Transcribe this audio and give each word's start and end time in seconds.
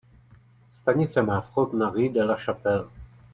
Stanice 0.71 1.21
má 1.21 1.41
vchod 1.41 1.69
na 1.73 1.89
"Rue 1.89 2.09
de 2.09 2.23
la 2.23 2.35
Chapelle". 2.37 2.87